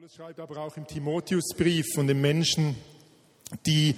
[0.00, 2.74] Paulus schreibt aber auch im Timotheusbrief von den Menschen,
[3.66, 3.94] die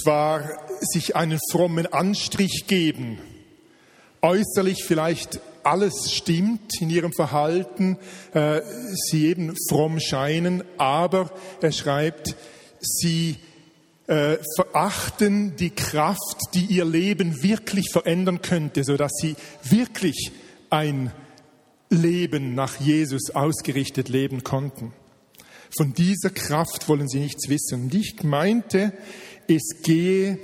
[0.00, 0.48] zwar
[0.80, 3.18] sich einen frommen Anstrich geben,
[4.22, 7.98] äußerlich vielleicht alles stimmt in ihrem Verhalten,
[8.32, 8.62] äh,
[8.94, 11.30] sie eben fromm scheinen, aber
[11.60, 12.36] er schreibt,
[12.80, 13.36] sie
[14.06, 20.32] äh, verachten die Kraft, die ihr Leben wirklich verändern könnte, so dass sie wirklich
[20.70, 21.12] ein
[21.90, 24.94] Leben nach Jesus ausgerichtet leben konnten.
[25.76, 27.84] Von dieser Kraft wollen sie nichts wissen.
[27.84, 28.92] Und ich meinte,
[29.48, 30.38] es gehe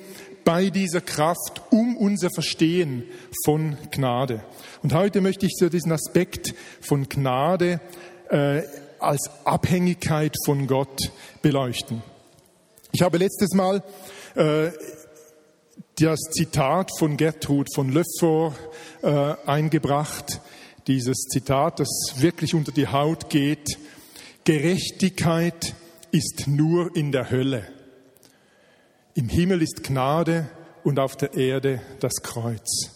[0.44, 3.04] bei dieser Kraft um unser Verstehen
[3.44, 4.42] von Gnade.
[4.82, 7.80] Und heute möchte ich so diesen Aspekt von Gnade
[8.30, 8.62] äh,
[8.98, 12.02] als Abhängigkeit von Gott beleuchten.
[12.92, 13.82] Ich habe letztes Mal
[14.34, 14.70] äh,
[16.00, 18.56] das Zitat von Gertrud von Lefort
[19.02, 20.40] äh, eingebracht.
[20.86, 23.78] Dieses Zitat, das wirklich unter die Haut geht.
[24.44, 25.74] Gerechtigkeit
[26.12, 27.68] ist nur in der Hölle.
[29.14, 30.48] Im Himmel ist Gnade
[30.82, 32.90] und auf der Erde das Kreuz.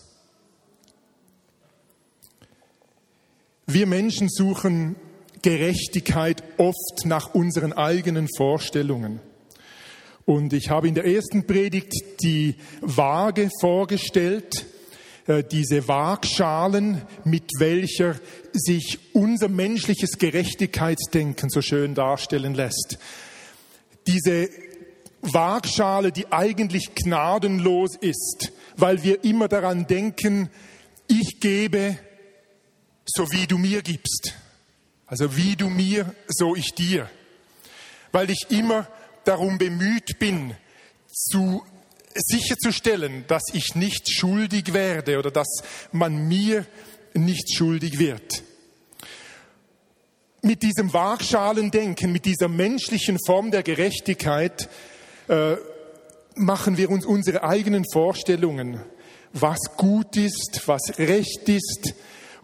[3.66, 4.96] Wir Menschen suchen
[5.42, 9.20] Gerechtigkeit oft nach unseren eigenen Vorstellungen.
[10.24, 14.64] Und ich habe in der ersten Predigt die Waage vorgestellt,
[15.26, 18.16] diese Waagschalen, mit welcher
[18.52, 22.98] sich unser menschliches Gerechtigkeitsdenken so schön darstellen lässt.
[24.06, 24.50] Diese
[25.22, 30.50] Waagschale, die eigentlich gnadenlos ist, weil wir immer daran denken,
[31.08, 31.98] ich gebe,
[33.06, 34.34] so wie du mir gibst.
[35.06, 37.08] Also wie du mir, so ich dir.
[38.12, 38.86] Weil ich immer
[39.24, 40.54] darum bemüht bin,
[41.10, 41.64] zu
[42.14, 45.48] sicherzustellen, dass ich nicht schuldig werde oder dass
[45.92, 46.64] man mir
[47.14, 48.42] nicht schuldig wird.
[50.42, 54.68] Mit diesem Waagschalendenken, mit dieser menschlichen Form der Gerechtigkeit
[55.28, 55.56] äh,
[56.34, 58.80] machen wir uns unsere eigenen Vorstellungen,
[59.32, 61.94] was gut ist, was recht ist.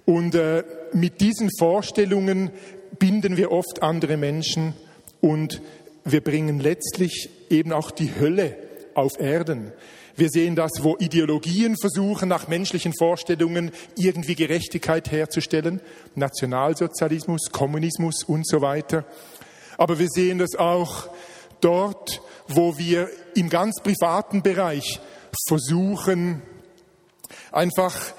[0.06, 2.50] Und äh, mit diesen Vorstellungen
[2.98, 4.74] binden wir oft andere Menschen
[5.20, 5.60] und
[6.04, 8.56] wir bringen letztlich eben auch die Hölle
[8.94, 9.72] auf Erden.
[10.16, 15.80] Wir sehen das, wo Ideologien versuchen, nach menschlichen Vorstellungen irgendwie Gerechtigkeit herzustellen.
[16.14, 19.04] Nationalsozialismus, Kommunismus und so weiter.
[19.78, 21.08] Aber wir sehen das auch
[21.60, 25.00] dort, wo wir im ganz privaten Bereich
[25.48, 26.42] versuchen,
[27.52, 28.12] einfach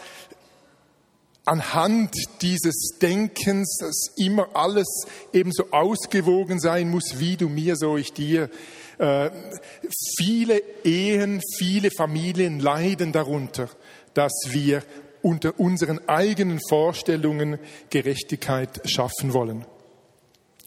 [1.46, 4.88] anhand dieses Denkens, dass immer alles
[5.34, 8.50] ebenso ausgewogen sein muss, wie du mir, so ich dir,
[9.02, 9.32] äh,
[10.18, 13.68] viele Ehen, viele Familien leiden darunter,
[14.14, 14.84] dass wir
[15.24, 17.58] unter unseren eigenen Vorstellungen
[17.90, 19.66] Gerechtigkeit schaffen wollen.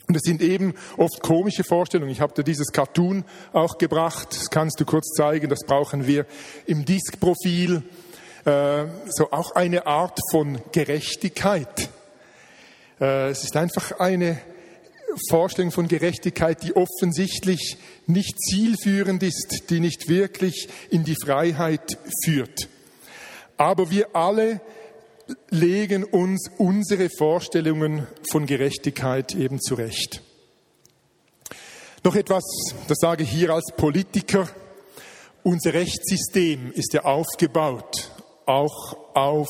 [0.07, 2.11] Und es sind eben oft komische Vorstellungen.
[2.11, 4.29] Ich habe dir dieses Cartoon auch gebracht.
[4.33, 5.49] Das kannst du kurz zeigen.
[5.49, 6.27] Das brauchen wir
[6.67, 7.83] im Diskprofil.
[8.45, 11.89] Äh, so auch eine Art von Gerechtigkeit.
[13.01, 14.39] Äh, es ist einfach eine
[15.29, 17.77] Vorstellung von Gerechtigkeit, die offensichtlich
[18.07, 22.69] nicht zielführend ist, die nicht wirklich in die Freiheit führt.
[23.57, 24.61] Aber wir alle
[25.51, 30.23] legen uns unsere Vorstellungen von Gerechtigkeit eben zurecht.
[32.03, 32.45] Noch etwas,
[32.89, 34.49] das sage ich hier als Politiker.
[35.43, 38.11] Unser Rechtssystem ist ja aufgebaut
[38.47, 39.49] auch auf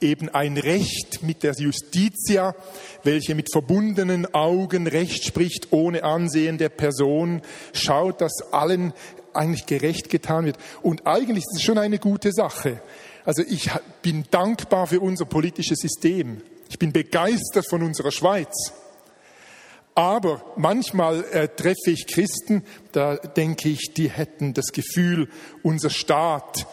[0.00, 2.54] eben ein Recht mit der Justitia,
[3.02, 7.42] welche mit verbundenen Augen Recht spricht, ohne Ansehen der Person,
[7.72, 8.92] schaut, dass allen
[9.32, 10.58] eigentlich gerecht getan wird.
[10.82, 12.80] Und eigentlich ist es schon eine gute Sache.
[13.24, 13.70] Also ich
[14.02, 16.42] bin dankbar für unser politisches System.
[16.68, 18.72] Ich bin begeistert von unserer Schweiz.
[19.94, 25.28] Aber manchmal äh, treffe ich Christen, da denke ich, die hätten das Gefühl,
[25.62, 26.66] unser Staat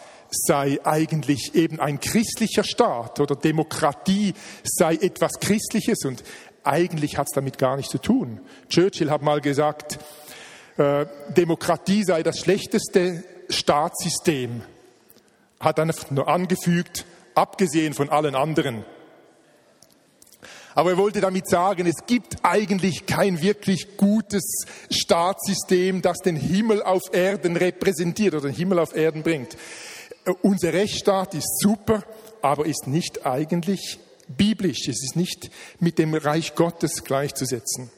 [0.46, 6.22] sei eigentlich eben ein christlicher Staat oder Demokratie sei etwas Christliches und
[6.64, 8.40] eigentlich hat es damit gar nichts zu tun.
[8.68, 9.98] Churchill hat mal gesagt,
[10.76, 14.62] äh, Demokratie sei das schlechteste Staatssystem,
[15.60, 17.04] hat einfach nur angefügt,
[17.34, 18.84] abgesehen von allen anderen.
[20.74, 26.82] Aber er wollte damit sagen, es gibt eigentlich kein wirklich gutes Staatssystem, das den Himmel
[26.82, 29.56] auf Erden repräsentiert oder den Himmel auf Erden bringt.
[30.42, 32.02] Unser Rechtsstaat ist super,
[32.40, 33.98] aber ist nicht eigentlich
[34.28, 34.88] biblisch.
[34.88, 35.50] Es ist nicht
[35.80, 37.90] mit dem Reich Gottes gleichzusetzen.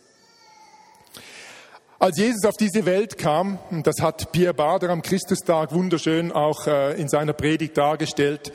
[1.99, 6.67] Als Jesus auf diese Welt kam, und das hat Pierre Bader am Christustag wunderschön auch
[6.67, 8.53] äh, in seiner Predigt dargestellt,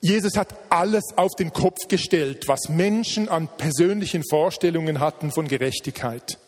[0.00, 6.38] Jesus hat alles auf den Kopf gestellt, was Menschen an persönlichen Vorstellungen hatten von Gerechtigkeit.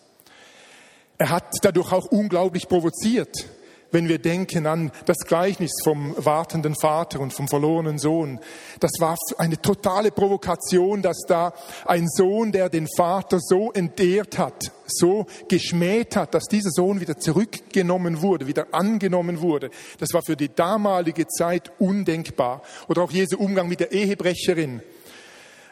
[1.19, 3.47] Er hat dadurch auch unglaublich provoziert
[3.93, 8.41] wenn wir denken an das Gleichnis vom wartenden Vater und vom verlorenen Sohn.
[8.81, 11.53] Das war eine totale Provokation, dass da
[11.85, 17.19] ein Sohn, der den Vater so entehrt hat, so geschmäht hat, dass dieser Sohn wieder
[17.19, 19.71] zurückgenommen wurde, wieder angenommen wurde.
[19.99, 22.63] Das war für die damalige Zeit undenkbar.
[22.89, 24.83] Oder auch Jesu Umgang mit der Ehebrecherin.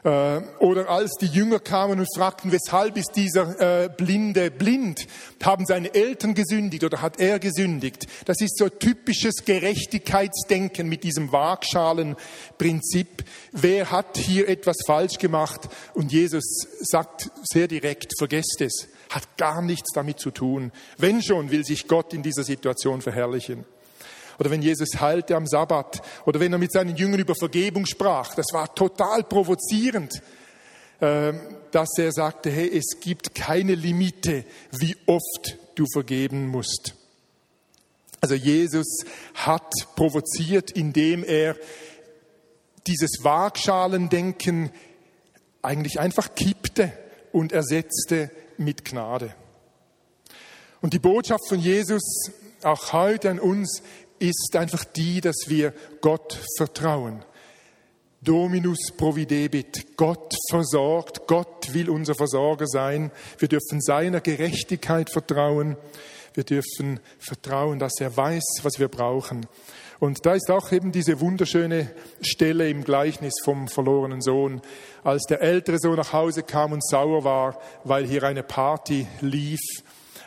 [0.05, 5.07] Äh, oder als die Jünger kamen und fragten, weshalb ist dieser äh, Blinde blind?
[5.43, 8.07] Haben seine Eltern gesündigt oder hat er gesündigt?
[8.27, 13.25] Das ist so typisches Gerechtigkeitsdenken mit diesem Waagschalenprinzip.
[13.53, 15.69] Wer hat hier etwas falsch gemacht?
[15.95, 16.45] Und Jesus
[16.81, 18.89] sagt sehr direkt, vergesst es.
[19.09, 20.71] Hat gar nichts damit zu tun.
[20.99, 23.65] Wenn schon, will sich Gott in dieser Situation verherrlichen
[24.39, 28.35] oder wenn Jesus heilte am Sabbat oder wenn er mit seinen Jüngern über Vergebung sprach.
[28.35, 30.23] Das war total provozierend,
[31.01, 31.41] ähm,
[31.71, 36.95] dass er sagte, hey, es gibt keine Limite, wie oft du vergeben musst.
[38.21, 39.05] Also Jesus
[39.35, 41.57] hat provoziert, indem er
[42.87, 44.71] dieses Waagschalendenken
[45.63, 46.93] eigentlich einfach kippte
[47.33, 49.35] und ersetzte mit Gnade.
[50.81, 52.31] Und die Botschaft von Jesus
[52.63, 53.83] auch heute an uns
[54.19, 57.25] ist einfach die, dass wir Gott vertrauen.
[58.25, 59.97] Dominus providebit.
[59.97, 61.27] Gott versorgt.
[61.27, 63.11] Gott will unser Versorger sein.
[63.39, 65.77] Wir dürfen seiner Gerechtigkeit vertrauen.
[66.33, 69.47] Wir dürfen vertrauen, dass er weiß, was wir brauchen.
[70.01, 71.91] Und da ist auch eben diese wunderschöne
[72.21, 74.61] Stelle im Gleichnis vom verlorenen Sohn,
[75.05, 79.61] als der ältere Sohn nach Hause kam und sauer war, weil hier eine Party lief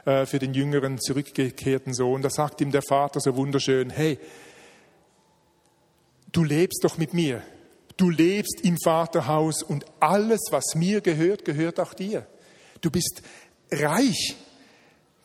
[0.08, 2.22] äh, für den jüngeren zurückgekehrten Sohn.
[2.22, 4.18] Da sagt ihm der Vater so wunderschön, hey,
[6.32, 7.44] du lebst doch mit mir.
[7.98, 12.26] Du lebst im Vaterhaus und alles, was mir gehört, gehört auch dir.
[12.80, 13.22] Du bist
[13.70, 14.38] reich.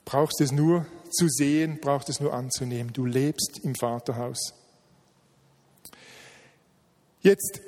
[0.04, 2.92] Brauchst es nur zu sehen, brauchst es nur anzunehmen.
[2.92, 4.52] Du lebst im Vaterhaus.
[7.20, 7.60] Jetzt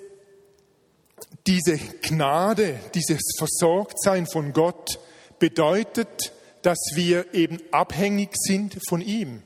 [1.46, 4.98] diese Gnade, dieses Versorgtsein von Gott
[5.38, 6.32] bedeutet,
[6.64, 9.42] dass wir eben abhängig sind von ihm,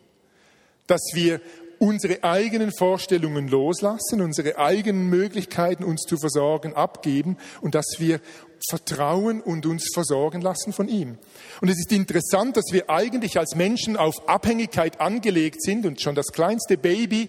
[0.87, 1.41] dass wir
[1.81, 8.20] unsere eigenen Vorstellungen loslassen, unsere eigenen Möglichkeiten, uns zu versorgen, abgeben und dass wir
[8.69, 11.19] vertrauen und uns versorgen lassen von ihm.
[11.61, 16.14] Und es ist interessant, dass wir eigentlich als Menschen auf Abhängigkeit angelegt sind und schon
[16.14, 17.29] das kleinste Baby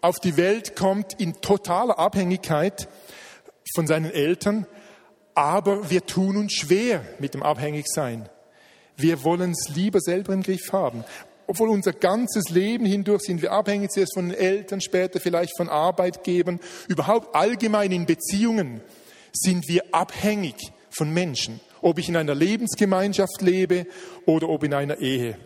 [0.00, 2.88] auf die Welt kommt in totaler Abhängigkeit
[3.74, 4.66] von seinen Eltern,
[5.34, 8.28] aber wir tun uns schwer mit dem Abhängigsein.
[8.96, 11.04] Wir wollen es lieber selber im Griff haben.
[11.46, 15.68] Obwohl unser ganzes Leben hindurch sind wir abhängig zuerst von den Eltern, später vielleicht von
[15.68, 18.80] Arbeitgebern, überhaupt allgemein in Beziehungen
[19.32, 20.54] sind wir abhängig
[20.90, 23.86] von Menschen, ob ich in einer Lebensgemeinschaft lebe
[24.26, 25.36] oder ob in einer Ehe.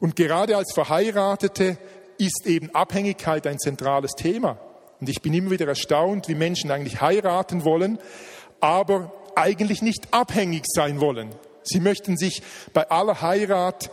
[0.00, 1.76] Und gerade als Verheiratete
[2.18, 4.58] ist eben Abhängigkeit ein zentrales Thema.
[5.00, 7.98] Und ich bin immer wieder erstaunt, wie Menschen eigentlich heiraten wollen,
[8.60, 11.30] aber eigentlich nicht abhängig sein wollen.
[11.68, 12.42] Sie möchten sich
[12.72, 13.90] bei aller Heirat,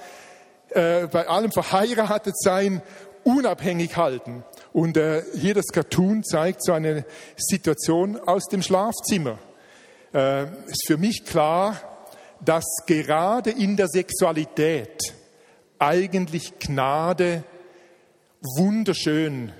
[0.70, 2.82] äh, bei allem verheiratet sein,
[3.24, 4.44] unabhängig halten.
[4.74, 7.06] Und äh, hier das Cartoon zeigt so eine
[7.38, 9.40] Situation aus dem Schlafzimmer.
[10.14, 11.80] Äh, ist für mich klar,
[12.44, 15.14] dass gerade in der Sexualität
[15.80, 17.44] eigentlich Gnade
[18.58, 19.52] wunderschön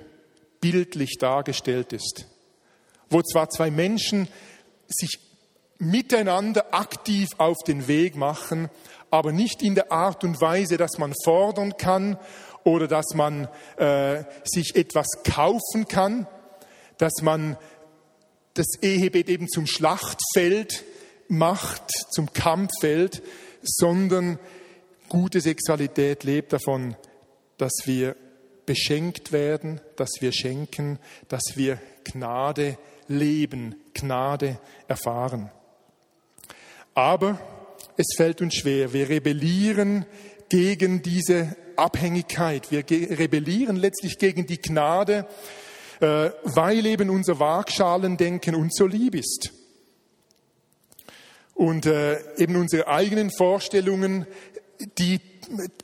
[0.60, 2.26] bildlich dargestellt ist.
[3.10, 4.28] Wo zwar zwei Menschen
[4.88, 5.18] sich
[5.78, 8.70] miteinander aktiv auf den Weg machen,
[9.10, 12.18] aber nicht in der Art und Weise, dass man fordern kann
[12.64, 16.26] oder dass man äh, sich etwas kaufen kann,
[16.98, 17.56] dass man
[18.54, 20.84] das Ehebett eben zum Schlachtfeld
[21.28, 23.22] macht, zum Kampffeld,
[23.62, 24.38] sondern
[25.08, 26.96] gute Sexualität lebt davon,
[27.58, 28.16] dass wir
[28.66, 32.78] beschenkt werden, dass wir schenken, dass wir Gnade
[33.08, 35.50] leben, Gnade erfahren.
[36.94, 37.40] Aber
[37.96, 38.92] es fällt uns schwer.
[38.92, 40.06] Wir rebellieren
[40.48, 42.70] gegen diese Abhängigkeit.
[42.70, 42.84] Wir
[43.18, 45.26] rebellieren letztlich gegen die Gnade,
[46.00, 49.52] äh, weil eben unser Waagschalendenken uns so lieb ist.
[51.54, 54.26] Und äh, eben unsere eigenen Vorstellungen,
[54.98, 55.20] die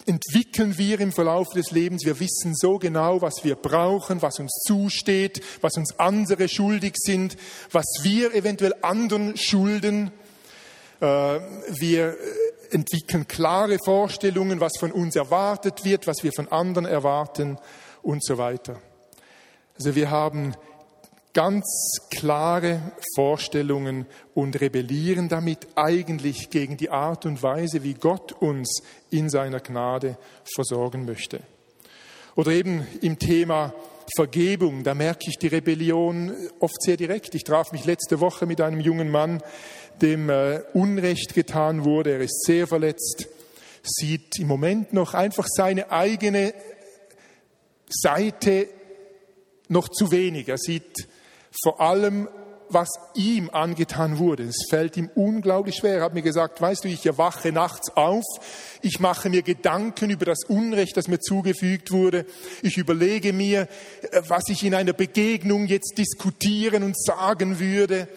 [0.07, 2.05] entwickeln wir im Verlauf des Lebens.
[2.05, 7.37] Wir wissen so genau, was wir brauchen, was uns zusteht, was uns andere schuldig sind,
[7.71, 10.13] was wir eventuell anderen schulden.
[11.01, 11.41] Äh,
[11.79, 12.17] wir
[12.71, 17.59] entwickeln klare Vorstellungen, was von uns erwartet wird, was wir von anderen erwarten
[18.03, 18.81] und so weiter.
[19.77, 20.55] Also wir haben
[21.33, 21.65] ganz
[22.11, 29.31] klare Vorstellungen und rebellieren damit eigentlich gegen die Art und Weise, wie Gott uns in
[29.31, 30.19] seiner Gnade
[30.55, 31.41] versorgen möchte.
[32.35, 33.73] Oder eben im Thema
[34.15, 37.35] Vergebung, da merke ich die Rebellion oft sehr direkt.
[37.35, 39.43] Ich traf mich letzte Woche mit einem jungen Mann,
[40.01, 42.13] dem äh, Unrecht getan wurde.
[42.13, 43.29] Er ist sehr verletzt,
[43.83, 46.55] sieht im Moment noch einfach seine eigene
[47.89, 48.69] Seite
[49.69, 50.49] noch zu wenig.
[50.49, 51.09] Er sieht
[51.63, 52.29] vor allem,
[52.73, 54.45] was ihm angetan wurde.
[54.45, 55.97] Es fällt ihm unglaublich schwer.
[55.97, 58.25] Er hat mir gesagt, weißt du, ich erwache nachts auf,
[58.83, 62.27] ich mache mir Gedanken über das Unrecht, das mir zugefügt wurde.
[62.63, 63.69] Ich überlege mir,
[64.11, 68.09] äh, was ich in einer Begegnung jetzt diskutieren und sagen würde.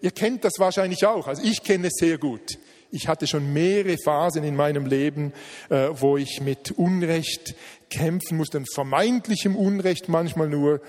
[0.00, 1.28] Ihr kennt das wahrscheinlich auch.
[1.28, 2.58] Also ich kenne es sehr gut.
[2.94, 5.32] Ich hatte schon mehrere Phasen in meinem Leben,
[5.70, 7.54] äh, wo ich mit Unrecht
[7.88, 10.82] kämpfen musste, vermeintlichem Unrecht manchmal nur,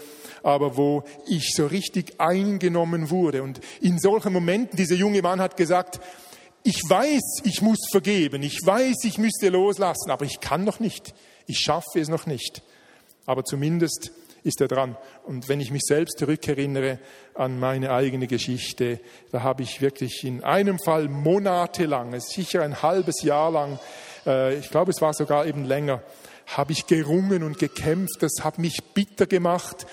[0.43, 3.41] aber wo ich so richtig eingenommen wurde.
[3.41, 6.01] Und in solchen Momenten, dieser junge Mann hat gesagt,
[6.63, 11.13] ich weiß, ich muss vergeben, ich weiß, ich müsste loslassen, aber ich kann noch nicht,
[11.48, 12.63] ich schaffe es noch nicht.
[13.25, 14.12] Aber zumindest
[14.43, 14.97] ist er dran.
[15.23, 17.00] Und wenn ich mich selbst zurückerinnere
[17.33, 19.00] an meine eigene Geschichte,
[19.31, 23.79] da habe ich wirklich in einem Fall monatelang, sicher ein halbes Jahr lang,
[24.25, 26.01] äh, ich glaube es war sogar eben länger,
[26.47, 28.21] habe ich gerungen und gekämpft.
[28.21, 29.85] Das hat mich bitter gemacht,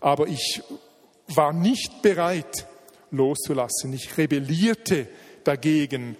[0.00, 0.62] aber ich
[1.28, 2.66] war nicht bereit
[3.10, 3.92] loszulassen.
[3.92, 5.08] Ich rebellierte
[5.44, 6.16] dagegen,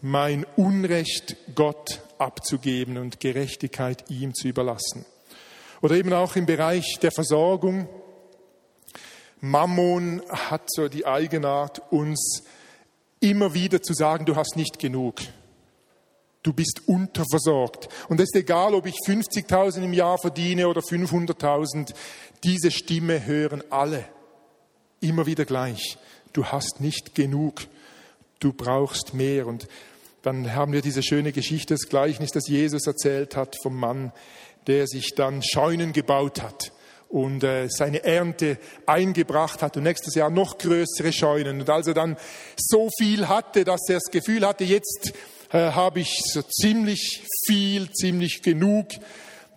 [0.00, 5.04] mein Unrecht Gott abzugeben und Gerechtigkeit ihm zu überlassen.
[5.82, 7.88] Oder eben auch im Bereich der Versorgung.
[9.40, 12.42] Mammon hat so die Eigenart, uns
[13.20, 15.20] immer wieder zu sagen, du hast nicht genug.
[16.42, 17.88] Du bist unterversorgt.
[18.08, 21.94] Und es ist egal, ob ich 50.000 im Jahr verdiene oder 500.000,
[22.44, 24.04] diese Stimme hören alle.
[25.00, 25.98] Immer wieder gleich.
[26.32, 27.66] Du hast nicht genug.
[28.38, 29.46] Du brauchst mehr.
[29.46, 29.68] Und
[30.22, 34.12] dann haben wir diese schöne Geschichte, das Gleichnis, das Jesus erzählt hat vom Mann,
[34.66, 36.72] der sich dann Scheunen gebaut hat
[37.08, 41.60] und äh, seine Ernte eingebracht hat und nächstes Jahr noch größere Scheunen.
[41.60, 42.16] Und als er dann
[42.56, 45.12] so viel hatte, dass er das Gefühl hatte, jetzt
[45.52, 48.88] äh, habe ich so ziemlich viel, ziemlich genug,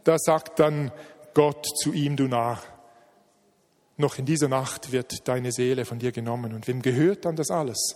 [0.04, 0.92] da sagt dann
[1.34, 2.62] Gott zu ihm, du Narr,
[3.98, 6.54] noch in dieser Nacht wird deine Seele von dir genommen.
[6.54, 7.96] Und wem gehört dann das alles?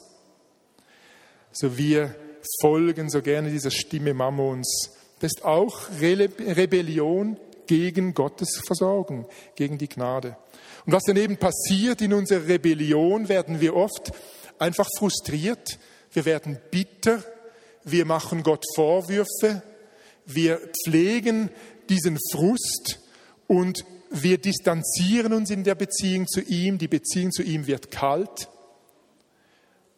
[1.52, 2.16] So wir
[2.62, 9.90] folgen so gerne dieser Stimme Mammons das ist auch Rebellion gegen Gottes Versorgung, gegen die
[9.90, 10.38] Gnade.
[10.86, 14.12] Und was daneben passiert in unserer Rebellion, werden wir oft
[14.60, 15.80] einfach frustriert,
[16.12, 17.24] wir werden bitter,
[17.84, 19.64] wir machen Gott Vorwürfe,
[20.26, 21.50] wir pflegen
[21.90, 23.00] diesen Frust
[23.48, 28.50] und wir distanzieren uns in der Beziehung zu ihm, die Beziehung zu ihm wird kalt.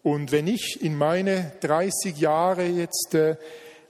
[0.01, 3.35] Und wenn ich in meine 30 Jahre jetzt äh,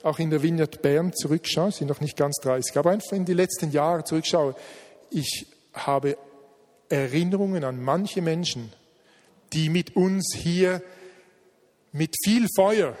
[0.02, 3.34] auch in der Vineyard Bern zurückschaue, sind noch nicht ganz 30, aber einfach in die
[3.34, 4.54] letzten Jahre zurückschaue,
[5.10, 6.16] ich habe
[6.88, 8.72] Erinnerungen an manche Menschen,
[9.52, 10.82] die mit uns hier
[11.92, 12.96] mit viel Feuer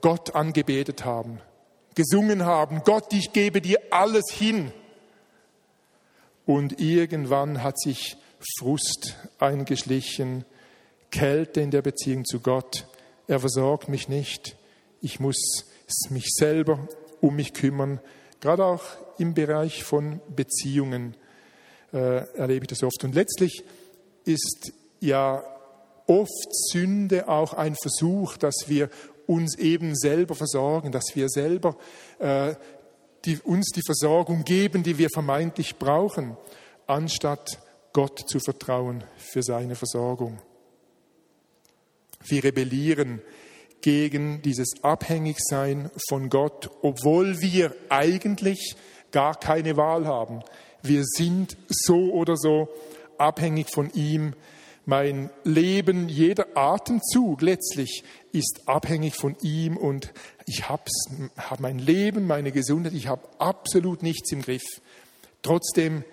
[0.00, 1.40] Gott angebetet haben,
[1.94, 4.72] gesungen haben, Gott, ich gebe dir alles hin.
[6.46, 8.16] Und irgendwann hat sich
[8.58, 10.44] Frust eingeschlichen,
[11.10, 12.86] Kälte in der Beziehung zu Gott.
[13.26, 14.56] Er versorgt mich nicht.
[15.00, 15.66] Ich muss
[16.10, 16.88] mich selber
[17.20, 18.00] um mich kümmern.
[18.40, 18.82] Gerade auch
[19.18, 21.16] im Bereich von Beziehungen
[21.92, 23.04] äh, erlebe ich das oft.
[23.04, 23.62] Und letztlich
[24.24, 25.42] ist ja
[26.06, 28.90] oft Sünde auch ein Versuch, dass wir
[29.26, 31.76] uns eben selber versorgen, dass wir selber
[32.18, 32.54] äh,
[33.24, 36.36] die, uns die Versorgung geben, die wir vermeintlich brauchen,
[36.86, 37.60] anstatt
[37.92, 40.40] Gott zu vertrauen für seine Versorgung.
[42.24, 43.22] Wir rebellieren
[43.80, 48.76] gegen dieses Abhängigsein von Gott, obwohl wir eigentlich
[49.10, 50.40] gar keine Wahl haben.
[50.82, 52.68] Wir sind so oder so
[53.18, 54.34] abhängig von ihm.
[54.86, 60.12] Mein Leben, jeder Atemzug letztlich ist abhängig von ihm und
[60.46, 60.84] ich habe
[61.36, 64.64] hab mein Leben, meine Gesundheit, ich habe absolut nichts im Griff.
[65.42, 66.04] Trotzdem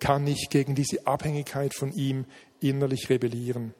[0.00, 2.26] kann ich gegen diese Abhängigkeit von ihm
[2.60, 3.74] innerlich rebellieren.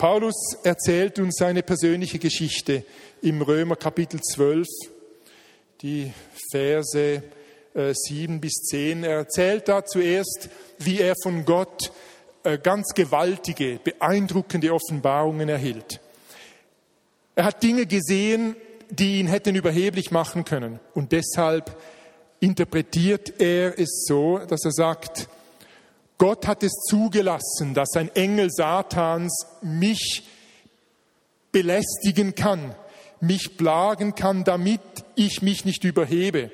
[0.00, 2.84] Paulus erzählt uns seine persönliche Geschichte
[3.20, 4.66] im Römer Kapitel 12,
[5.82, 6.10] die
[6.50, 7.22] Verse
[7.74, 9.04] 7 äh, bis 10.
[9.04, 11.92] Er erzählt da zuerst, wie er von Gott
[12.44, 16.00] äh, ganz gewaltige, beeindruckende Offenbarungen erhielt.
[17.34, 18.56] Er hat Dinge gesehen,
[18.88, 20.80] die ihn hätten überheblich machen können.
[20.94, 21.76] Und deshalb
[22.40, 25.28] interpretiert er es so, dass er sagt,
[26.20, 30.22] Gott hat es zugelassen, dass ein Engel Satans mich
[31.50, 32.74] belästigen kann,
[33.22, 34.82] mich plagen kann, damit
[35.16, 36.50] ich mich nicht überhebe,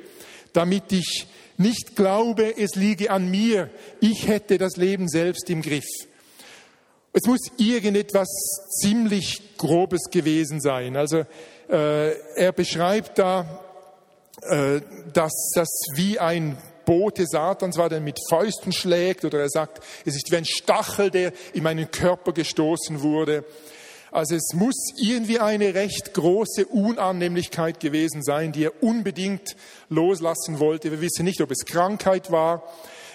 [0.52, 3.68] damit ich nicht glaube, es liege an mir,
[4.00, 5.88] ich hätte das Leben selbst im Griff.
[7.12, 8.28] Es muss irgendetwas
[8.80, 10.96] ziemlich Grobes gewesen sein.
[10.96, 11.25] Also
[11.68, 13.64] äh, er beschreibt da,
[14.42, 14.80] äh,
[15.12, 16.56] dass das wie ein
[16.87, 21.11] Bote Satans war, der mit Fäusten schlägt, oder er sagt, es ist wie ein Stachel,
[21.11, 23.45] der in meinen Körper gestoßen wurde.
[24.11, 29.57] Also es muss irgendwie eine recht große Unannehmlichkeit gewesen sein, die er unbedingt
[29.90, 30.90] loslassen wollte.
[30.90, 32.62] Wir wissen nicht, ob es Krankheit war.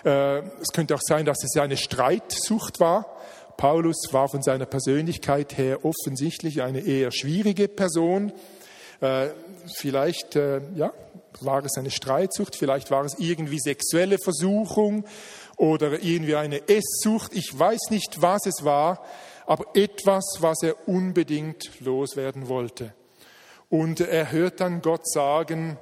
[0.05, 3.17] Äh, es könnte auch sein, dass es eine Streitsucht war.
[3.57, 8.31] Paulus war von seiner Persönlichkeit her offensichtlich eine eher schwierige Person.
[8.99, 9.29] Äh,
[9.73, 10.93] vielleicht äh, ja,
[11.39, 15.05] war es eine Streitsucht, vielleicht war es irgendwie sexuelle Versuchung
[15.57, 17.33] oder irgendwie eine Esssucht.
[17.33, 19.03] Ich weiß nicht, was es war,
[19.45, 22.93] aber etwas, was er unbedingt loswerden wollte.
[23.69, 25.77] Und er hört dann Gott sagen,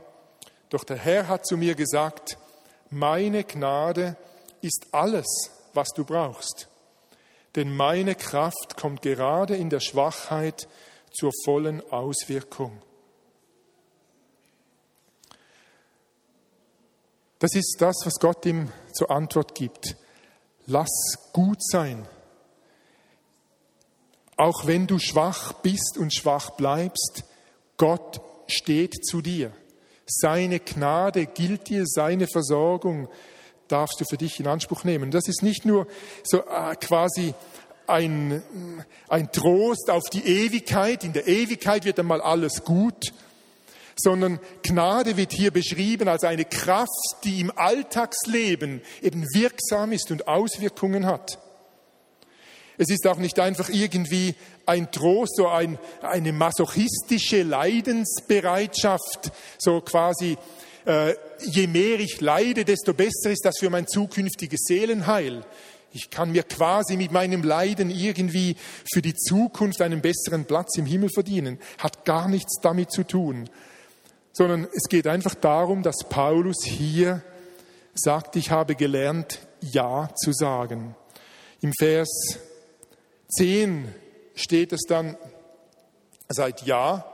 [0.70, 2.38] doch der Herr hat zu mir gesagt,
[2.90, 4.16] meine Gnade
[4.62, 5.26] ist alles,
[5.74, 6.70] was du brauchst
[7.56, 10.68] denn meine Kraft kommt gerade in der Schwachheit
[11.12, 12.82] zur vollen Auswirkung.
[17.40, 19.96] Das ist das, was Gott ihm zur Antwort gibt.
[20.66, 20.90] Lass
[21.34, 22.06] gut sein.
[24.36, 27.24] Auch wenn du schwach bist und schwach bleibst,
[27.78, 29.52] Gott steht zu dir.
[30.06, 33.10] Seine Gnade gilt dir, seine Versorgung
[33.68, 35.12] darfst du für dich in Anspruch nehmen.
[35.12, 35.88] Das ist nicht nur
[36.24, 37.34] so äh, quasi
[37.88, 38.44] ein,
[39.08, 41.04] ein Trost auf die Ewigkeit.
[41.04, 43.14] In der Ewigkeit wird einmal alles gut,
[44.02, 50.28] sondern Gnade wird hier beschrieben als eine Kraft, die im Alltagsleben eben wirksam ist und
[50.28, 51.40] Auswirkungen hat.
[52.78, 60.38] Es ist auch nicht einfach irgendwie ein Trost, so ein, eine masochistische Leidensbereitschaft, so quasi
[60.86, 65.44] äh, je mehr ich leide, desto besser ist das für mein zukünftiges Seelenheil.
[65.92, 68.56] Ich kann mir quasi mit meinem Leiden irgendwie
[68.92, 71.60] für die Zukunft einen besseren Platz im Himmel verdienen.
[71.80, 73.50] Hat gar nichts damit zu tun.
[74.32, 77.24] Sondern es geht einfach darum, dass Paulus hier
[77.96, 80.96] sagt, ich habe gelernt, Ja zu sagen.
[81.62, 82.40] Im Vers
[83.30, 83.94] 10
[84.36, 85.18] steht es dann,
[86.30, 87.06] seit Ja,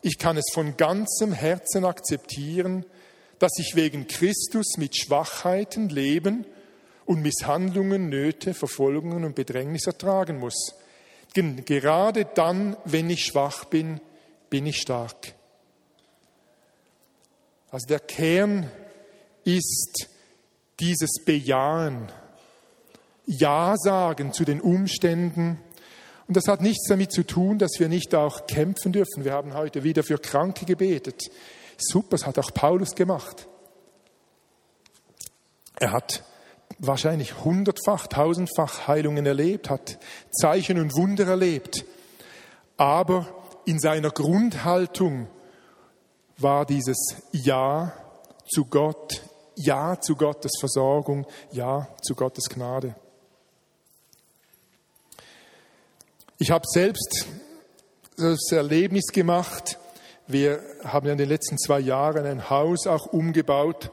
[0.00, 2.84] ich kann es von ganzem Herzen akzeptieren,
[3.38, 6.46] dass ich wegen Christus mit Schwachheiten leben
[7.04, 10.74] und Misshandlungen, Nöte, Verfolgungen und Bedrängnis ertragen muss.
[11.34, 14.00] Gerade dann, wenn ich schwach bin,
[14.50, 15.34] bin ich stark.
[17.72, 18.70] Also der Kern
[19.44, 20.08] ist
[20.78, 22.12] dieses Bejahen,
[23.24, 25.58] Ja sagen zu den Umständen.
[26.28, 29.24] Und das hat nichts damit zu tun, dass wir nicht auch kämpfen dürfen.
[29.24, 31.30] Wir haben heute wieder für Kranke gebetet.
[31.78, 33.48] Super, das hat auch Paulus gemacht.
[35.80, 36.24] Er hat
[36.78, 39.98] wahrscheinlich hundertfach, tausendfach Heilungen erlebt, hat
[40.30, 41.86] Zeichen und Wunder erlebt.
[42.76, 43.26] Aber
[43.64, 45.28] in seiner Grundhaltung
[46.42, 46.98] war dieses
[47.32, 47.92] Ja
[48.50, 49.22] zu Gott,
[49.56, 52.94] Ja zu Gottes Versorgung, Ja zu Gottes Gnade.
[56.38, 57.26] Ich habe selbst
[58.16, 59.78] das Erlebnis gemacht,
[60.26, 63.90] wir haben ja in den letzten zwei Jahren ein Haus auch umgebaut.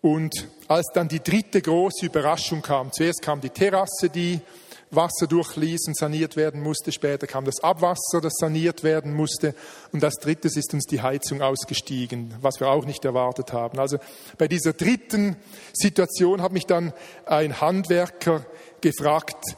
[0.00, 4.40] Und als dann die dritte große Überraschung kam, zuerst kam die Terrasse, die
[4.90, 9.54] Wasser durchließ und saniert werden musste, später kam das Abwasser, das saniert werden musste
[9.92, 13.78] und als drittes ist uns die Heizung ausgestiegen, was wir auch nicht erwartet haben.
[13.78, 13.98] Also
[14.38, 15.36] bei dieser dritten
[15.72, 16.92] Situation hat mich dann
[17.24, 18.46] ein Handwerker
[18.80, 19.56] gefragt,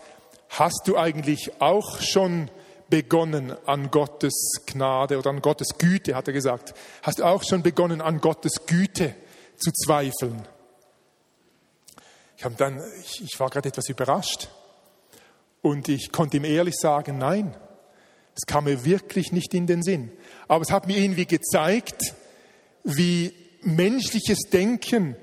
[0.48, 2.50] hast du eigentlich auch schon
[2.88, 6.72] begonnen an Gottes Gnade oder an Gottes Güte, hat er gesagt.
[7.02, 9.14] Hast du auch schon begonnen an Gottes Güte
[9.58, 10.48] zu zweifeln?
[12.38, 14.48] Ich, hab dann, ich, ich war gerade etwas überrascht
[15.68, 17.54] und ich konnte ihm ehrlich sagen, nein,
[18.34, 20.10] es kam mir wirklich nicht in den Sinn.
[20.46, 22.14] Aber es hat mir irgendwie gezeigt,
[22.84, 25.16] wie menschliches Denken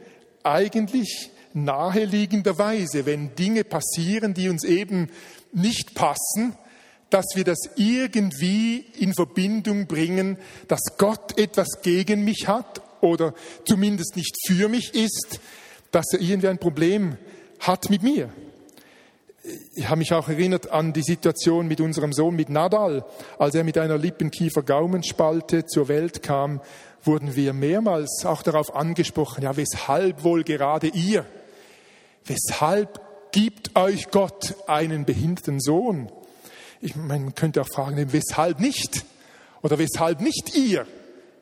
[0.44, 5.10] eigentlich naheliegenderweise, wenn Dinge passieren, die uns eben
[5.54, 6.56] nicht passen,
[7.10, 13.34] dass wir das irgendwie in Verbindung bringen, dass Gott etwas gegen mich hat oder
[13.66, 15.40] zumindest nicht für mich ist,
[15.92, 17.18] dass er irgendwie ein Problem
[17.60, 18.30] hat mit mir.
[19.76, 23.06] Ich habe mich auch erinnert an die Situation mit unserem Sohn, mit Nadal.
[23.38, 26.62] Als er mit einer Lippenkiefer-Gaumenspalte zur Welt kam,
[27.04, 31.26] wurden wir mehrmals auch darauf angesprochen, ja, weshalb wohl gerade ihr?
[32.26, 33.00] Weshalb
[33.32, 36.12] gibt euch Gott einen behinderten Sohn?
[36.82, 39.06] Ich meine, man könnte auch fragen, weshalb nicht?
[39.62, 40.88] Oder weshalb nicht ihr?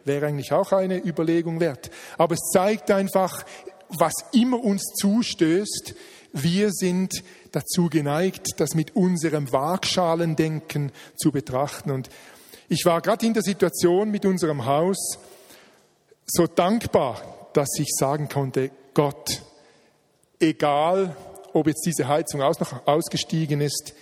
[0.03, 1.89] Wäre eigentlich auch eine Überlegung wert.
[2.17, 3.45] Aber es zeigt einfach,
[3.87, 5.95] was immer uns zustößt,
[6.33, 11.91] wir sind dazu geneigt, das mit unserem Waagschalendenken zu betrachten.
[11.91, 12.09] Und
[12.67, 15.17] ich war gerade in der Situation mit unserem Haus
[16.25, 19.43] so dankbar, dass ich sagen konnte, Gott,
[20.39, 21.15] egal
[21.53, 23.93] ob jetzt diese Heizung aus, noch ausgestiegen ist,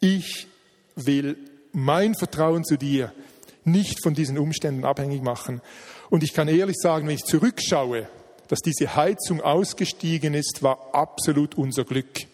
[0.00, 0.46] ich
[0.94, 1.36] will
[1.72, 3.12] mein Vertrauen zu dir
[3.64, 5.60] nicht von diesen Umständen abhängig machen.
[6.10, 8.08] Und ich kann ehrlich sagen, wenn ich zurückschaue,
[8.48, 12.26] dass diese Heizung ausgestiegen ist, war absolut unser Glück.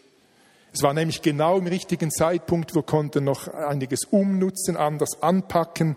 [0.74, 5.96] Es war nämlich genau im richtigen Zeitpunkt, wir konnten noch einiges umnutzen, anders anpacken.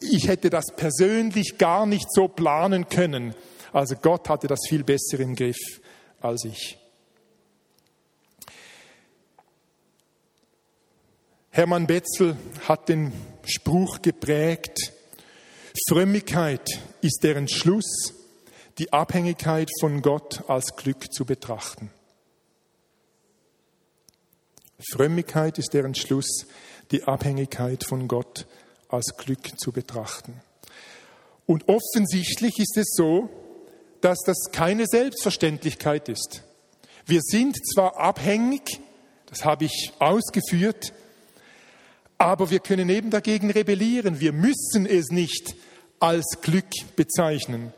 [0.00, 3.36] Ich hätte das persönlich gar nicht so planen können.
[3.72, 5.80] Also Gott hatte das viel besser im Griff
[6.20, 6.78] als ich.
[11.50, 12.36] Hermann Betzel
[12.66, 13.12] hat den
[13.44, 14.92] Spruch geprägt,
[15.88, 16.66] Frömmigkeit
[17.02, 18.14] ist der Entschluss,
[18.78, 21.90] die Abhängigkeit von Gott als Glück zu betrachten.
[24.90, 26.46] Frömmigkeit ist der Entschluss,
[26.90, 28.46] die Abhängigkeit von Gott
[28.88, 30.40] als Glück zu betrachten.
[31.46, 33.28] Und offensichtlich ist es so,
[34.00, 36.42] dass das keine Selbstverständlichkeit ist.
[37.06, 38.80] Wir sind zwar abhängig,
[39.26, 40.92] das habe ich ausgeführt,
[42.18, 44.20] aber wir können eben dagegen rebellieren.
[44.20, 45.56] Wir müssen es nicht
[45.98, 47.72] als Glück bezeichnen.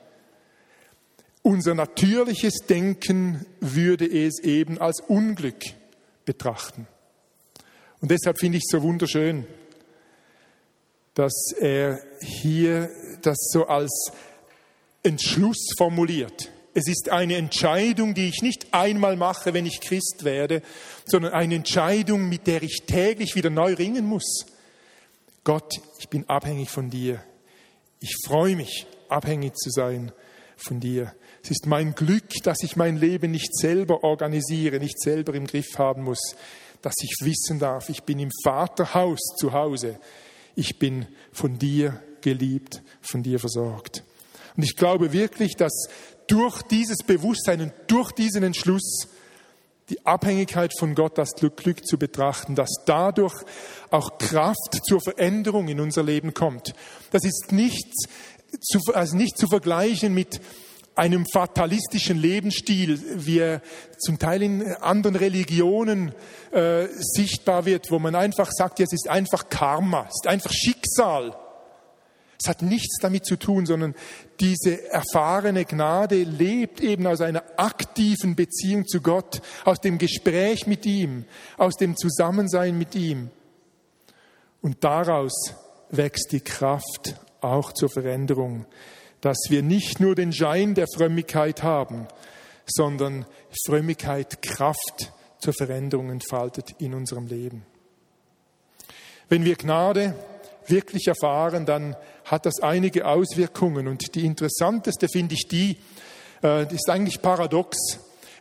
[1.43, 5.63] Unser natürliches Denken würde es eben als Unglück
[6.25, 6.87] betrachten.
[8.05, 9.47] Und deshalb finde ich es so wunderschön,
[11.15, 12.91] dass er hier
[13.23, 14.13] das so als
[15.03, 16.53] Entschluss formuliert.
[16.75, 20.61] Es ist eine Entscheidung, die ich nicht einmal mache, wenn ich Christ werde,
[21.07, 24.45] sondern eine Entscheidung, mit der ich täglich wieder neu ringen muss.
[25.43, 27.23] Gott, ich bin abhängig von dir.
[28.01, 30.13] Ich freue mich, abhängig zu sein
[30.59, 31.15] von dir.
[31.43, 35.79] Es ist mein Glück, dass ich mein Leben nicht selber organisiere, nicht selber im Griff
[35.79, 36.37] haben muss,
[36.85, 39.99] dass ich wissen darf, ich bin im Vaterhaus zu Hause.
[40.55, 44.05] Ich bin von dir geliebt, von dir versorgt.
[44.55, 45.89] Und ich glaube wirklich, dass
[46.27, 49.09] durch dieses Bewusstsein und durch diesen Entschluss
[49.89, 53.35] die Abhängigkeit von Gott als Glück zu betrachten, dass dadurch
[53.91, 56.75] auch Kraft zur Veränderung in unser Leben kommt.
[57.11, 57.93] Das ist nicht
[58.61, 60.41] zu, also nicht zu vergleichen mit
[60.95, 63.63] einem fatalistischen Lebensstil, wie er
[63.99, 66.15] zum Teil in anderen Religionen
[66.53, 70.53] äh, sichtbar wird, wo man einfach sagt, ja, es ist einfach Karma, es ist einfach
[70.53, 71.37] Schicksal.
[72.41, 73.95] Es hat nichts damit zu tun, sondern
[74.41, 80.85] diese erfahrene Gnade lebt eben aus einer aktiven Beziehung zu Gott, aus dem Gespräch mit
[80.85, 81.25] ihm,
[81.57, 83.31] aus dem Zusammensein mit ihm.
[84.61, 85.55] Und daraus
[85.91, 88.67] wächst die Kraft auch zur Veränderung
[89.25, 92.07] dass wir nicht nur den Schein der Frömmigkeit haben,
[92.67, 93.25] sondern
[93.67, 97.65] Frömmigkeit Kraft zur Veränderung entfaltet in unserem Leben.
[99.31, 100.15] Wenn wir Gnade
[100.67, 103.89] wirklich erfahren, dann hat das einige Auswirkungen.
[103.89, 105.79] Und die interessanteste finde ich die,
[106.43, 107.79] äh, ist eigentlich paradox.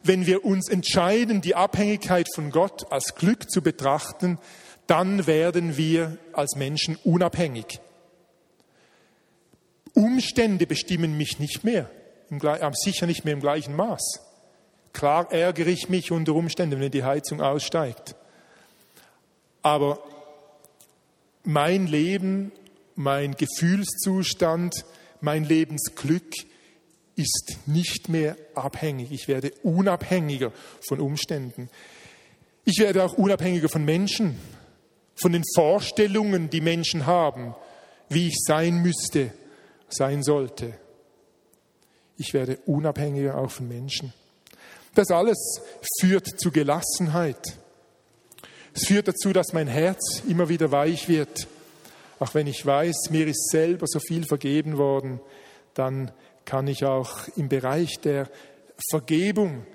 [0.03, 4.37] Wenn wir uns entscheiden, die Abhängigkeit von Gott als Glück zu betrachten,
[4.87, 7.79] dann werden wir als Menschen unabhängig.
[9.93, 11.89] Umstände bestimmen mich nicht mehr,
[12.29, 14.21] äh, sicher nicht mehr im gleichen Maß.
[14.91, 18.15] Klar ärgere ich mich unter Umständen, wenn die Heizung aussteigt.
[19.61, 20.03] Aber
[21.43, 22.51] mein Leben,
[22.95, 24.85] mein Gefühlszustand,
[25.21, 26.33] mein Lebensglück
[27.15, 29.11] ist nicht mehr abhängig.
[29.11, 30.51] Ich werde unabhängiger
[30.87, 31.69] von Umständen.
[32.65, 34.39] Ich werde auch unabhängiger von Menschen,
[35.15, 37.55] von den Vorstellungen, die Menschen haben,
[38.09, 39.31] wie ich sein müsste,
[39.93, 40.73] sein sollte.
[42.17, 44.13] Ich werde unabhängiger auch von Menschen.
[44.95, 45.61] Das alles
[45.99, 47.57] führt zu Gelassenheit.
[48.73, 51.47] Es führt dazu, dass mein Herz immer wieder weich wird.
[52.19, 55.19] Auch wenn ich weiß, mir ist selber so viel vergeben worden,
[55.73, 56.11] dann
[56.45, 58.29] kann ich auch im Bereich der
[58.89, 59.65] Vergebung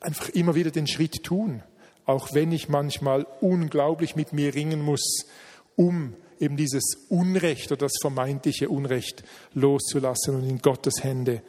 [0.00, 1.62] einfach immer wieder den Schritt tun,
[2.04, 5.26] auch wenn ich manchmal unglaublich mit mir ringen muss,
[5.74, 11.42] um eben dieses Unrecht oder das vermeintliche Unrecht loszulassen und in Gottes Hände,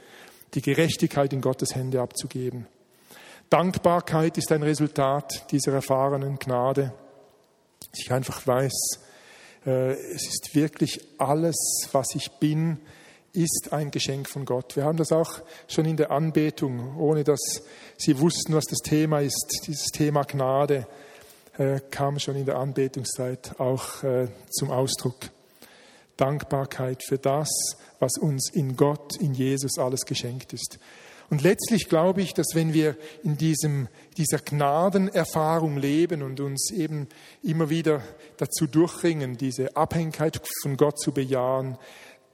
[0.54, 2.68] die Gerechtigkeit in Gottes Hände abzugeben.
[3.50, 6.94] Dankbarkeit ist ein Resultat dieser erfahrenen Gnade.
[7.96, 8.74] Ich einfach weiß,
[9.66, 11.56] äh, es ist wirklich alles,
[11.92, 12.80] was ich bin,
[13.34, 14.76] ist ein Geschenk von Gott.
[14.76, 17.40] Wir haben das auch schon in der Anbetung, ohne dass
[17.98, 19.62] Sie wussten, was das Thema ist.
[19.68, 20.88] Dieses Thema Gnade
[21.58, 25.16] äh, kam schon in der Anbetungszeit auch äh, zum Ausdruck.
[26.18, 27.50] Dankbarkeit für das,
[28.00, 30.80] was uns in Gott, in Jesus alles geschenkt ist.
[31.30, 37.08] Und letztlich glaube ich, dass wenn wir in diesem, dieser Gnadenerfahrung leben und uns eben
[37.44, 38.02] immer wieder
[38.38, 41.78] dazu durchringen, diese Abhängigkeit von Gott zu bejahen,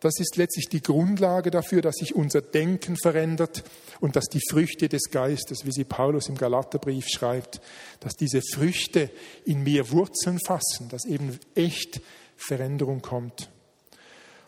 [0.04, 3.64] das ist letztlich die Grundlage dafür, dass sich unser Denken verändert
[4.02, 7.62] und dass die Früchte des Geistes, wie sie Paulus im Galaterbrief schreibt,
[8.02, 9.10] dass diese Früchte
[9.46, 12.02] in mir Wurzeln fassen, dass eben echt
[12.36, 13.50] Veränderung kommt.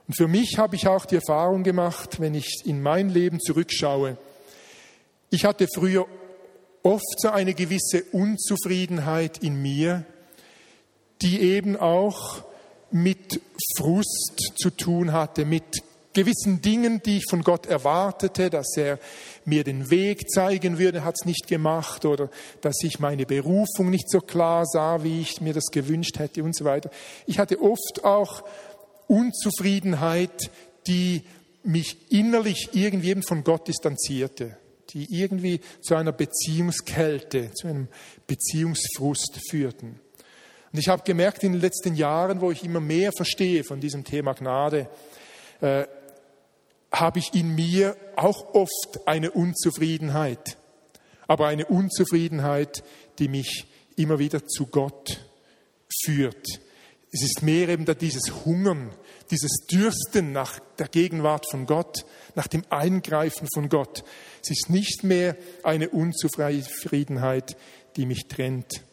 [0.08, 4.18] Und für mich habe ich auch die Erfahrung gemacht, wenn ich in mein Leben zurückschaue,
[5.30, 6.06] ich hatte früher
[6.84, 10.06] oft so eine gewisse Unzufriedenheit in mir,
[11.22, 12.44] die eben auch
[12.96, 13.42] mit
[13.78, 19.00] Frust zu tun hatte, mit gewissen Dingen, die ich von Gott erwartete, dass er
[19.44, 22.30] mir den Weg zeigen würde, hat es nicht gemacht oder
[22.62, 26.56] dass ich meine Berufung nicht so klar sah, wie ich mir das gewünscht hätte und
[26.56, 26.90] so weiter.
[27.28, 28.46] Ich hatte oft auch
[29.08, 30.50] Unzufriedenheit,
[30.88, 31.24] die
[31.64, 34.58] mich innerlich irgendwie von Gott distanzierte
[34.94, 37.88] die irgendwie zu einer Beziehungskälte, zu einem
[38.28, 40.00] Beziehungsfrust führten.
[40.76, 44.04] Und ich habe gemerkt in den letzten Jahren, wo ich immer mehr verstehe von diesem
[44.04, 44.90] Thema Gnade,
[45.62, 45.86] äh,
[46.92, 50.58] habe ich in mir auch oft eine Unzufriedenheit,
[51.28, 52.84] aber eine Unzufriedenheit,
[53.20, 55.26] die mich immer wieder zu Gott
[56.04, 56.46] führt.
[57.10, 58.92] Es ist mehr eben dieses Hungern,
[59.32, 62.04] dieses Dürsten nach der Gegenwart von Gott,
[62.36, 64.04] nach dem Eingreifen von Gott.
[64.44, 67.56] Es ist nicht mehr eine Unzufriedenheit,
[67.96, 68.84] die mich trennt.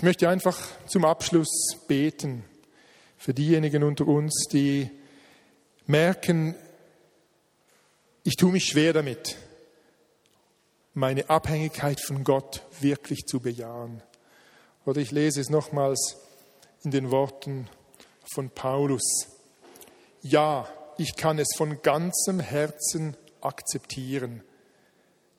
[0.00, 2.42] Ich möchte einfach zum Abschluss beten
[3.18, 4.88] für diejenigen unter uns, die
[5.84, 6.54] merken,
[8.24, 9.36] ich tue mich schwer damit,
[10.94, 14.02] meine Abhängigkeit von Gott wirklich zu bejahen.
[14.86, 16.16] Oder ich lese es nochmals
[16.82, 17.68] in den Worten
[18.32, 19.26] von Paulus.
[20.22, 24.42] Ja, ich kann es von ganzem Herzen akzeptieren,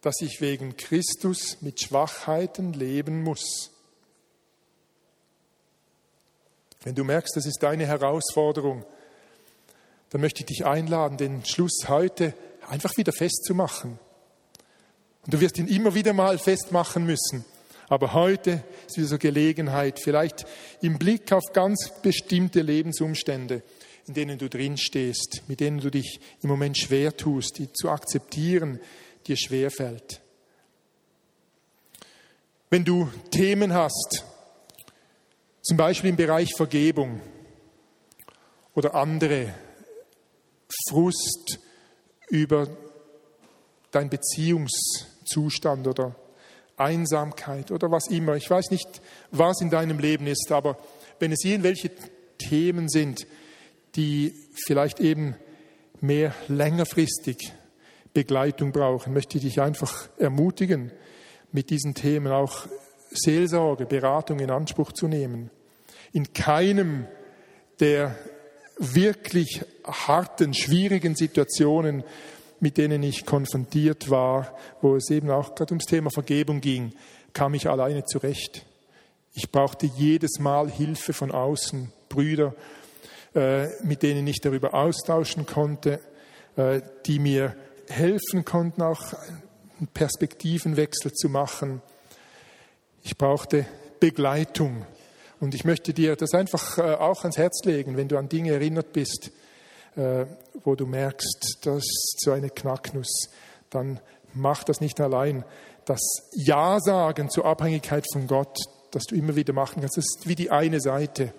[0.01, 3.70] dass ich wegen Christus mit Schwachheiten leben muss.
[6.83, 8.85] Wenn du merkst, das ist deine Herausforderung,
[10.09, 12.33] dann möchte ich dich einladen, den Schluss heute
[12.67, 13.99] einfach wieder festzumachen.
[15.23, 17.45] Und du wirst ihn immer wieder mal festmachen müssen.
[17.87, 20.45] Aber heute ist wieder so Gelegenheit, vielleicht
[20.81, 23.63] im Blick auf ganz bestimmte Lebensumstände,
[24.07, 27.89] in denen du drin stehst, mit denen du dich im Moment schwer tust, die zu
[27.89, 28.79] akzeptieren,
[29.27, 30.21] dir schwer fällt.
[32.69, 34.23] Wenn du Themen hast,
[35.61, 37.21] zum Beispiel im Bereich Vergebung
[38.73, 39.53] oder andere,
[40.89, 41.59] Frust
[42.29, 42.67] über
[43.91, 46.15] dein Beziehungszustand oder
[46.77, 48.35] Einsamkeit oder was immer.
[48.35, 50.77] Ich weiß nicht, was in deinem Leben ist, aber
[51.19, 51.91] wenn es irgendwelche
[52.37, 53.27] Themen sind,
[53.95, 54.33] die
[54.65, 55.35] vielleicht eben
[55.99, 57.53] mehr längerfristig
[58.13, 60.91] Begleitung brauchen, möchte ich dich einfach ermutigen,
[61.51, 62.67] mit diesen Themen auch
[63.11, 65.49] Seelsorge, Beratung in Anspruch zu nehmen.
[66.13, 67.07] In keinem
[67.79, 68.15] der
[68.77, 72.03] wirklich harten, schwierigen Situationen
[72.61, 76.93] mit denen ich konfrontiert war, wo es eben auch gerade ums Thema Vergebung ging,
[77.33, 78.65] kam ich alleine zurecht.
[79.33, 82.53] Ich brauchte jedes Mal Hilfe von außen, Brüder,
[83.33, 85.99] äh, mit denen ich darüber austauschen konnte,
[86.55, 87.55] äh, die mir
[87.89, 89.13] helfen konnten, auch
[89.79, 91.81] einen Perspektivenwechsel zu machen.
[93.03, 93.65] Ich brauchte
[93.99, 94.85] Begleitung.
[95.39, 98.51] Und ich möchte dir das einfach äh, auch ans Herz legen, wenn du an Dinge
[98.51, 99.31] erinnert bist,
[99.95, 100.25] äh,
[100.63, 103.29] wo du merkst, das ist so eine Knacknuss,
[103.69, 103.99] dann
[104.33, 105.43] mach das nicht allein.
[105.85, 105.99] Das
[106.33, 108.57] Ja sagen zur Abhängigkeit von Gott,
[108.91, 111.33] das du immer wieder machen kannst, das ist wie die eine Seite.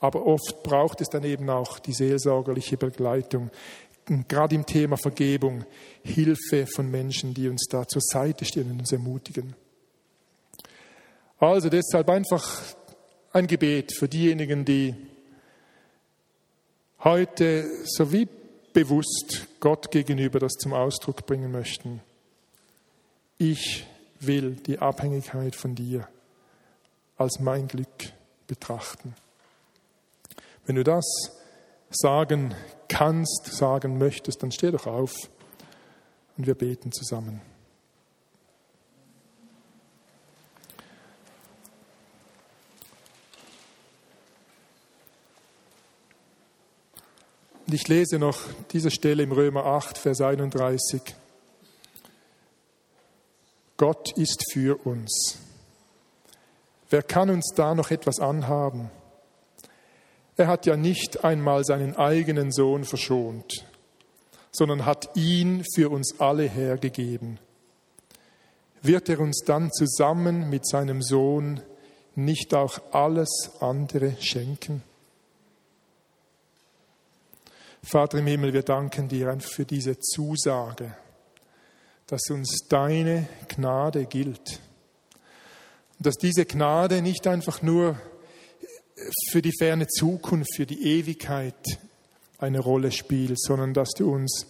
[0.00, 3.50] Aber oft braucht es dann eben auch die seelsorgerliche Begleitung.
[4.08, 5.64] Und gerade im Thema Vergebung,
[6.02, 9.54] Hilfe von Menschen, die uns da zur Seite stehen und uns ermutigen.
[11.44, 12.62] Also deshalb einfach
[13.32, 14.94] ein Gebet für diejenigen, die
[17.00, 18.26] heute so wie
[18.72, 22.00] bewusst Gott gegenüber das zum Ausdruck bringen möchten.
[23.36, 23.86] Ich
[24.20, 26.08] will die Abhängigkeit von dir
[27.18, 28.12] als mein Glück
[28.46, 29.14] betrachten.
[30.64, 31.04] Wenn du das
[31.90, 32.54] sagen
[32.88, 35.12] kannst, sagen möchtest, dann steh doch auf
[36.38, 37.42] und wir beten zusammen.
[47.66, 48.38] Und ich lese noch
[48.72, 51.00] diese Stelle im Römer 8, Vers 31.
[53.78, 55.38] Gott ist für uns.
[56.90, 58.90] Wer kann uns da noch etwas anhaben?
[60.36, 63.64] Er hat ja nicht einmal seinen eigenen Sohn verschont,
[64.52, 67.38] sondern hat ihn für uns alle hergegeben.
[68.82, 71.62] Wird er uns dann zusammen mit seinem Sohn
[72.14, 74.82] nicht auch alles andere schenken?
[77.84, 80.96] Vater im Himmel, wir danken dir einfach für diese Zusage,
[82.06, 84.60] dass uns deine Gnade gilt.
[85.98, 88.00] Und dass diese Gnade nicht einfach nur
[89.30, 91.78] für die ferne Zukunft, für die Ewigkeit
[92.38, 94.46] eine Rolle spielt, sondern dass du uns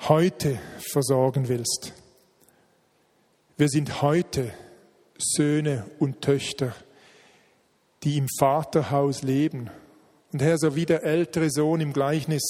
[0.00, 0.58] heute
[0.92, 1.92] versorgen willst.
[3.56, 4.52] Wir sind heute
[5.18, 6.74] Söhne und Töchter,
[8.04, 9.70] die im Vaterhaus leben
[10.32, 12.42] und Herr, so wie der ältere Sohn im Gleichnis,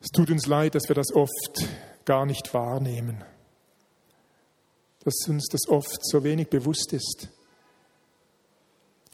[0.00, 1.68] es tut uns leid, dass wir das oft
[2.04, 3.24] gar nicht wahrnehmen,
[5.04, 7.28] dass uns das oft so wenig bewusst ist.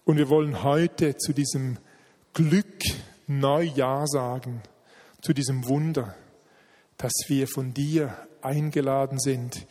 [0.05, 1.79] Und wir wollen heute zu diesem
[2.33, 2.83] Glück
[3.27, 4.63] neu Ja sagen,
[5.21, 6.17] zu diesem Wunder,
[6.97, 9.67] dass wir von dir eingeladen sind,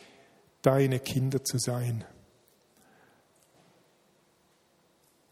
[0.61, 2.05] deine Kinder zu sein.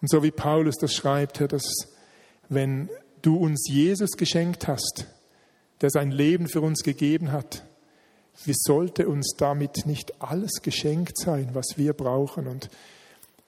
[0.02, 1.63] Und so wie Paulus das schreibt, Herr, dass
[2.50, 2.90] wenn
[3.22, 5.06] du uns Jesus geschenkt hast,
[5.82, 7.64] der sein Leben für uns gegeben hat,
[8.46, 12.48] wie sollte uns damit nicht alles geschenkt sein, was wir brauchen?
[12.48, 12.70] Und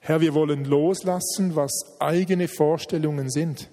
[0.00, 3.70] Herr, wir wollen loslassen, was eigene Vorstellungen sind.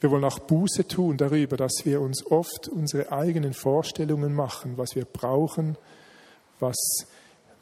[0.00, 4.94] Wir wollen auch Buße tun darüber, dass wir uns oft unsere eigenen Vorstellungen machen, was
[4.94, 5.76] wir brauchen,
[6.58, 6.78] was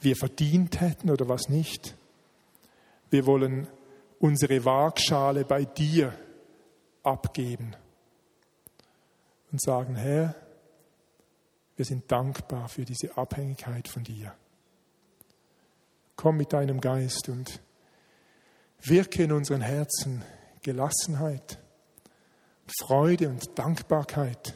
[0.00, 1.96] wir verdient hätten oder was nicht.
[3.10, 3.66] Wir wollen
[4.18, 6.12] unsere Waagschale bei dir
[7.02, 7.74] abgeben
[9.50, 10.34] und sagen, Herr,
[11.76, 14.34] wir sind dankbar für diese Abhängigkeit von dir.
[16.16, 17.60] Komm mit deinem Geist und
[18.80, 20.24] wirke in unseren Herzen
[20.62, 21.58] Gelassenheit,
[22.80, 24.54] Freude und Dankbarkeit.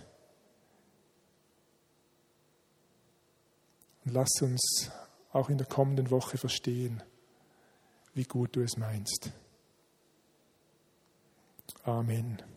[4.05, 4.91] Und lass uns
[5.33, 7.03] auch in der kommenden Woche verstehen,
[8.15, 9.31] wie gut du es meinst.
[11.87, 12.52] Amen.